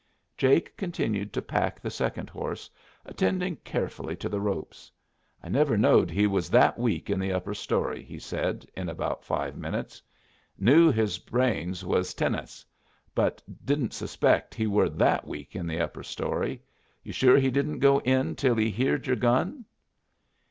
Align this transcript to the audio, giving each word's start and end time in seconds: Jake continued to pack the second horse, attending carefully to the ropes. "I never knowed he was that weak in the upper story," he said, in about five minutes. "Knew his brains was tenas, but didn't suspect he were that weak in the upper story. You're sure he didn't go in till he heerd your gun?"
Jake 0.35 0.75
continued 0.77 1.31
to 1.33 1.43
pack 1.43 1.79
the 1.79 1.91
second 1.91 2.27
horse, 2.31 2.71
attending 3.05 3.57
carefully 3.57 4.15
to 4.15 4.29
the 4.29 4.41
ropes. 4.41 4.91
"I 5.43 5.49
never 5.49 5.77
knowed 5.77 6.09
he 6.09 6.25
was 6.25 6.49
that 6.49 6.79
weak 6.79 7.11
in 7.11 7.19
the 7.19 7.31
upper 7.31 7.53
story," 7.53 8.01
he 8.01 8.17
said, 8.17 8.65
in 8.75 8.89
about 8.89 9.23
five 9.23 9.55
minutes. 9.55 10.01
"Knew 10.57 10.91
his 10.91 11.19
brains 11.19 11.85
was 11.85 12.15
tenas, 12.15 12.65
but 13.13 13.43
didn't 13.63 13.93
suspect 13.93 14.55
he 14.55 14.65
were 14.65 14.89
that 14.89 15.27
weak 15.27 15.55
in 15.55 15.67
the 15.67 15.79
upper 15.79 16.01
story. 16.01 16.63
You're 17.03 17.13
sure 17.13 17.37
he 17.37 17.51
didn't 17.51 17.77
go 17.77 17.99
in 17.99 18.35
till 18.35 18.55
he 18.55 18.71
heerd 18.71 19.05
your 19.05 19.17
gun?" 19.17 19.65